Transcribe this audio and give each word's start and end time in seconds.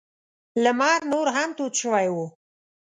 لمر 0.63 0.99
نور 1.11 1.27
هم 1.35 1.49
تود 1.57 1.73
شوی 1.81 2.07
و. 2.13 2.15